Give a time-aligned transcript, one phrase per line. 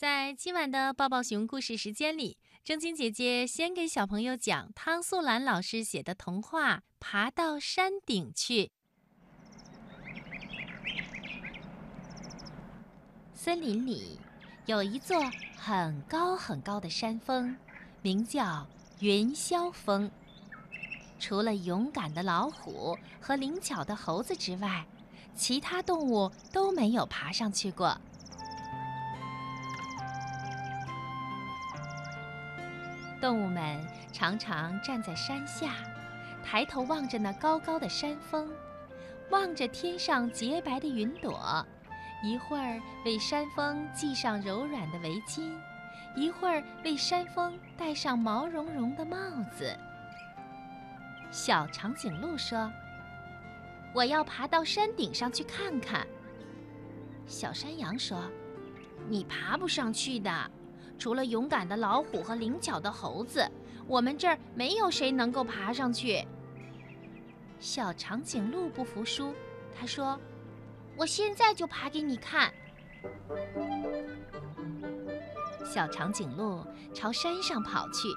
[0.00, 8.64] 在今晚的抱抱熊故事时间里，正晶姐姐先给小朋友讲汤素兰老师写的童话《爬到山顶去》。
[13.34, 14.18] 森林里
[14.64, 15.18] 有一座
[15.58, 17.54] 很高很高的山峰，
[18.00, 18.66] 名叫
[19.00, 20.10] 云霄峰。
[21.18, 24.86] 除了勇敢的老虎和灵巧的猴子之外，
[25.34, 28.00] 其他动物都没有爬上去过。
[33.20, 33.78] 动物们
[34.12, 35.74] 常常站在山下，
[36.42, 38.50] 抬头望着那高高的山峰，
[39.30, 41.64] 望着天上洁白的云朵，
[42.24, 45.52] 一会儿为山峰系上柔软的围巾，
[46.16, 49.18] 一会儿为山峰戴上毛茸茸的帽
[49.56, 49.76] 子。
[51.30, 52.72] 小长颈鹿说
[53.94, 56.06] ：“我要爬到山顶上去看看。”
[57.26, 58.24] 小山羊说
[59.08, 60.50] ：“你爬不上去的。”
[61.00, 63.50] 除了勇敢的老虎和灵巧的猴子，
[63.86, 66.22] 我们这儿没有谁能够爬上去。
[67.58, 69.32] 小长颈鹿不服输，
[69.74, 70.20] 他说
[70.98, 72.52] ：“我现在就爬给你看。”
[75.64, 76.62] 小长颈鹿
[76.92, 78.08] 朝山上跑去，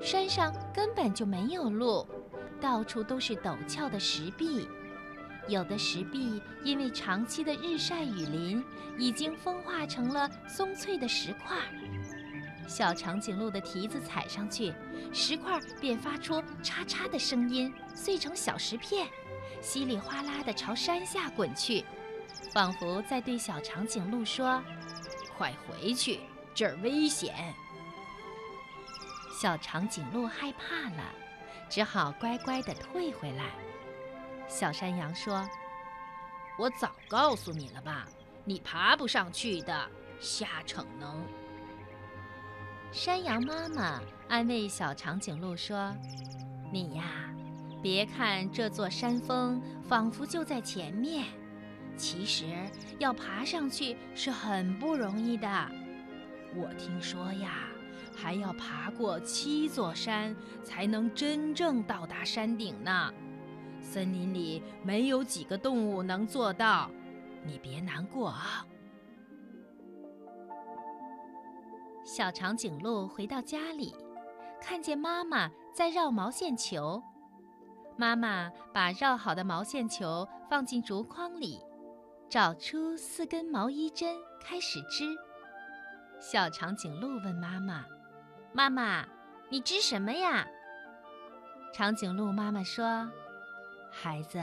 [0.00, 2.06] 山上根本就没有路，
[2.58, 4.66] 到处都是陡峭的石壁，
[5.46, 8.64] 有的石壁因为长期的日晒雨淋，
[8.96, 11.58] 已经风化成了松脆的石块。
[12.68, 14.74] 小长颈鹿的蹄子踩上去，
[15.12, 19.08] 石块便发出嚓嚓的声音，碎成小石片，
[19.62, 21.82] 稀里哗啦地朝山下滚去，
[22.52, 24.62] 仿佛在对小长颈鹿说
[25.36, 26.20] ：“快回去，
[26.54, 27.34] 这儿危险。”
[29.40, 31.02] 小长颈鹿害怕了，
[31.70, 33.46] 只好乖乖地退回来。
[34.46, 35.48] 小山羊说
[36.58, 38.06] ：“我早告诉你了吧，
[38.44, 39.88] 你爬不上去的，
[40.20, 41.24] 瞎逞能。”
[42.90, 45.94] 山羊妈妈安慰小长颈鹿说
[46.72, 47.04] ：“你呀，
[47.82, 51.26] 别看这座山峰仿佛就在前面，
[51.98, 52.46] 其实
[52.98, 55.48] 要爬上去是很不容易的。
[56.56, 57.68] 我听说呀，
[58.16, 60.34] 还要爬过七座山
[60.64, 63.12] 才能真正到达山顶呢。
[63.82, 66.90] 森林里没有几个动物能做到，
[67.44, 68.66] 你别难过啊。”
[72.08, 73.94] 小长颈鹿回到家里，
[74.62, 77.02] 看见妈妈在绕毛线球。
[77.98, 81.60] 妈妈把绕好的毛线球放进竹筐里，
[82.26, 85.14] 找出四根毛衣针，开始织。
[86.18, 87.84] 小长颈鹿问妈妈
[88.54, 89.04] ：“妈妈，
[89.50, 90.48] 你织什么呀？”
[91.74, 93.06] 长颈鹿妈妈说
[93.92, 94.40] ：“孩子，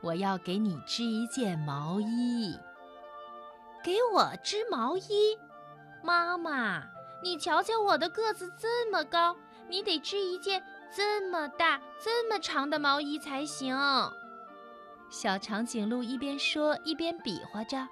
[0.00, 2.56] 我要给你织一件毛衣。
[3.82, 5.36] 给我织毛衣。”
[6.04, 6.82] 妈妈，
[7.22, 9.34] 你瞧瞧我的个子这么高，
[9.68, 10.62] 你得织一件
[10.94, 13.74] 这么大、这么长的毛衣才行。
[15.08, 17.88] 小长颈鹿一边说一边比划着：“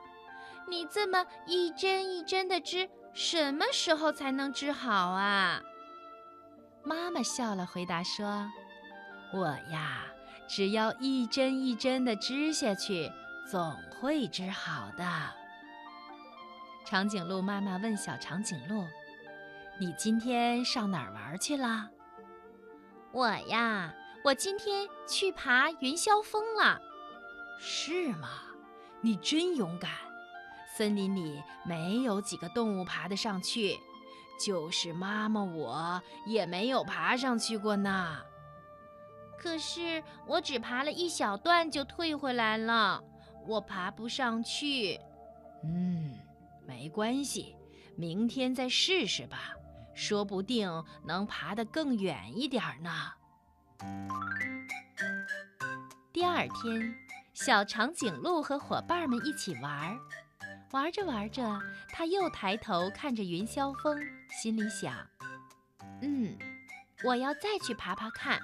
[0.69, 5.63] 你这么一针一针的织，什么时候才能织好啊？”
[6.85, 8.47] 妈妈笑了，回答说
[9.33, 10.05] ：“我呀，
[10.47, 13.11] 只要一针一针的织下去，
[13.51, 15.05] 总会织好的。”
[16.85, 18.85] 长颈鹿妈妈问小长颈鹿
[19.81, 21.89] ：“你今天上哪儿玩去了
[23.13, 23.95] ？”“我呀，
[24.25, 26.79] 我今天去爬云霄峰了。
[27.59, 28.29] ”“是吗？
[29.01, 29.91] 你真勇敢！
[30.77, 33.79] 森林里没有几个动物爬得上去，
[34.39, 38.19] 就是妈妈我也没有爬上去过呢。
[39.39, 43.03] 可是我只爬了一小段就退回来了，
[43.47, 45.01] 我爬不上去。
[45.65, 46.12] ”“嗯。”
[46.67, 47.57] 没关系，
[47.97, 49.55] 明天再试试吧，
[49.95, 53.13] 说不定能爬得更远一点呢。
[56.13, 56.95] 第二天，
[57.35, 59.99] 小长颈鹿和伙伴们一起玩，
[60.71, 64.01] 玩着玩着，他又抬头看着云霄峰，
[64.31, 64.95] 心里想
[66.01, 66.37] ：“嗯，
[67.05, 68.41] 我要再去爬爬看，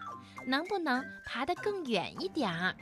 [0.47, 2.75] 能不能爬得更远一点儿。”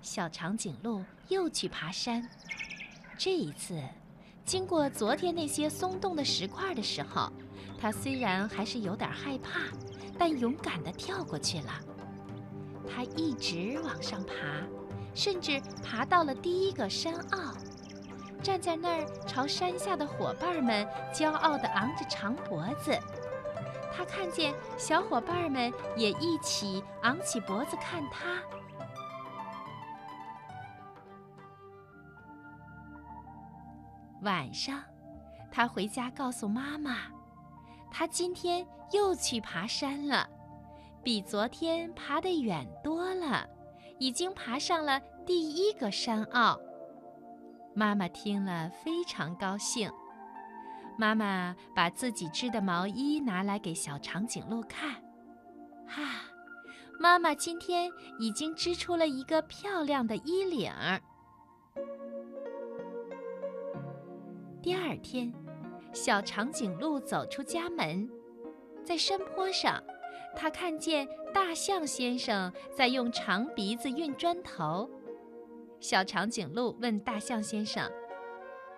[0.00, 2.28] 小长颈鹿又去爬山。
[3.24, 3.80] 这一次，
[4.44, 7.30] 经过昨天那些松动的石块的时候，
[7.80, 9.60] 他虽然还是有点害怕，
[10.18, 11.70] 但勇敢地跳过去了。
[12.84, 14.34] 他一直往上爬，
[15.14, 17.54] 甚至爬到了第一个山坳，
[18.42, 20.84] 站在那儿朝山下的伙伴们
[21.14, 22.90] 骄傲地昂着长脖子。
[23.96, 28.42] 他看见小伙伴们也一起昂起脖子看他。
[34.22, 34.82] 晚上，
[35.50, 36.98] 他回家告诉妈妈，
[37.90, 40.28] 他今天又去爬山了，
[41.02, 43.46] 比昨天爬得远多了，
[43.98, 46.58] 已经爬上了第一个山坳。
[47.74, 49.90] 妈妈听了非常高兴。
[50.98, 55.02] 妈妈把自己织的毛衣拿来给小长颈鹿看，
[55.86, 56.02] 哈，
[57.00, 57.90] 妈妈今天
[58.20, 61.00] 已经织出了一个漂亮的衣领儿。
[64.62, 65.34] 第二天，
[65.92, 68.08] 小长颈鹿走出家门，
[68.84, 69.82] 在山坡上，
[70.36, 74.88] 它看见大象先生在用长鼻子运砖头。
[75.80, 77.90] 小长颈鹿问大象先生：“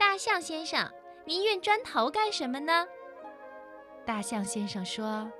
[0.01, 0.91] 大象先生。”
[1.27, 2.87] 您运砖头干什么呢？
[4.07, 5.31] 大象先生说：“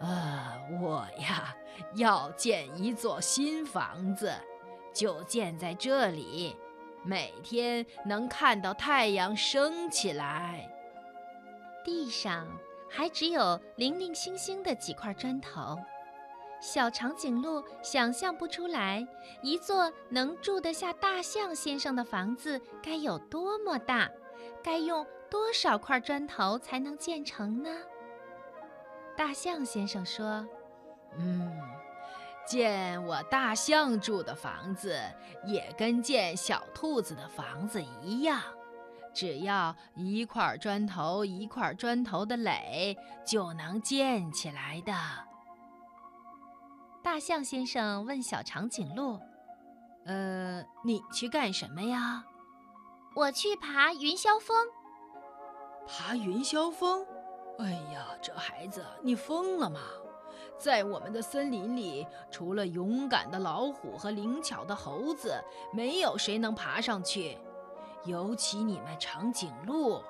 [0.00, 1.54] 呃，我呀，
[1.96, 4.32] 要建一座新房子，
[4.94, 6.56] 就建在这里，
[7.04, 10.68] 每天能看到太阳升起来。
[11.84, 12.46] 地上
[12.88, 15.78] 还只有零零星星的几块砖头，
[16.60, 19.06] 小长颈鹿想象不出来，
[19.42, 24.10] 一座能住得下大象先生的房子该有多么大。”
[24.62, 27.70] 该用多少块砖头才能建成呢？
[29.14, 30.48] 大象先生说
[31.18, 31.52] ：“嗯，
[32.46, 34.98] 建我大象住的房子
[35.44, 38.40] 也跟建小兔子的房子一样，
[39.12, 44.94] 只要一块砖头一块砖头的垒就能建起来的。”
[47.02, 49.20] 大象先生问小长颈鹿
[50.06, 52.24] ：“呃，你去干什么呀？”
[53.14, 54.56] 我去爬云霄峰。
[55.86, 57.06] 爬云霄峰？
[57.58, 59.80] 哎呀，这孩子，你疯了吗？
[60.58, 65.34] 在我们的森林里，除了勇敢的老虎和灵巧的猴子，
[65.72, 67.36] 没有谁能爬上去。
[68.04, 70.02] 尤其你们长颈鹿，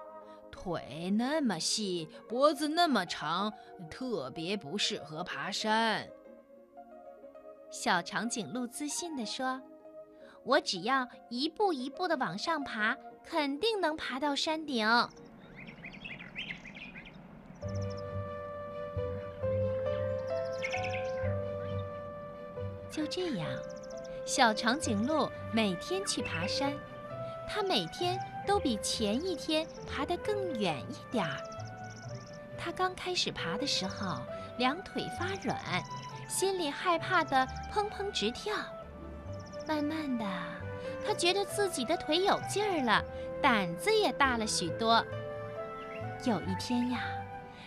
[0.50, 3.52] 腿那么细，脖子那么长，
[3.90, 6.08] 特别不适合爬山。
[7.70, 9.60] 小长颈鹿自信地说。
[10.44, 12.94] 我只要一步一步的往上爬，
[13.24, 14.86] 肯定能爬到山顶。
[23.04, 23.46] 就这样，
[24.24, 26.72] 小长颈鹿每天去爬山，
[27.46, 31.36] 它每天都比前一天爬得更远一点儿。
[32.56, 34.16] 它刚开始爬的时候，
[34.56, 35.58] 两腿发软，
[36.26, 38.56] 心里害怕的砰砰直跳。
[39.68, 40.24] 慢慢的，
[41.06, 43.04] 它觉得自己的腿有劲儿了，
[43.42, 45.04] 胆子也大了许多。
[46.24, 47.02] 有一天呀，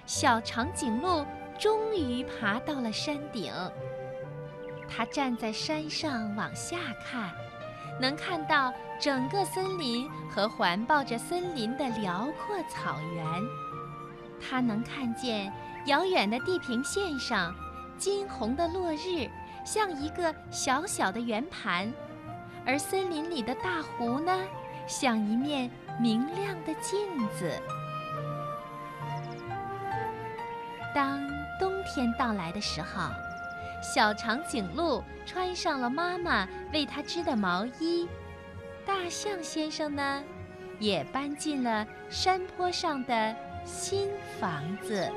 [0.07, 1.23] 小长颈鹿
[1.59, 3.53] 终于爬到了山顶。
[4.89, 7.31] 他站在山上往下看，
[7.99, 13.25] 能看到整个森林和环抱着森林的辽阔草原。
[14.39, 15.51] 他能看见
[15.85, 17.53] 遥远的地平线上，
[17.97, 19.29] 金红的落日。
[19.65, 21.91] 像一个小小的圆盘，
[22.65, 24.33] 而森林里的大湖呢，
[24.87, 25.69] 像一面
[25.99, 26.97] 明亮的镜
[27.37, 27.51] 子。
[30.95, 31.19] 当
[31.59, 33.09] 冬天到来的时候，
[33.93, 38.05] 小长颈鹿穿上了妈妈为它织的毛衣，
[38.85, 40.23] 大象先生呢，
[40.77, 44.09] 也搬进了山坡上的新
[44.41, 45.09] 房子。